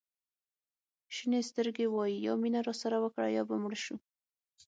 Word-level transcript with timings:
شینې 1.15 1.41
سترګې 1.49 1.85
وایي 1.89 2.17
یا 2.25 2.33
مینه 2.41 2.59
راسره 2.67 2.97
وکړه 3.01 3.27
یا 3.37 3.43
به 3.49 3.55
مړه 3.63 3.79
شو. 3.83 3.95